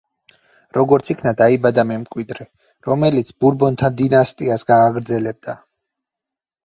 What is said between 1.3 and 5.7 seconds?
დაიბადა მემკვიდრე, რომელიც ბურბონთა დინასტიას გააგრძელებდა.